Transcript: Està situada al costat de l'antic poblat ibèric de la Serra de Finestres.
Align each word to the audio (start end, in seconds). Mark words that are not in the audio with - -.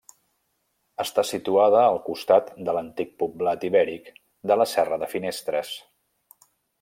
Està 1.03 1.23
situada 1.31 1.83
al 1.89 1.99
costat 2.07 2.49
de 2.69 2.75
l'antic 2.77 3.13
poblat 3.25 3.67
ibèric 3.71 4.09
de 4.53 4.61
la 4.63 4.71
Serra 4.75 4.99
de 5.05 5.11
Finestres. 5.17 5.75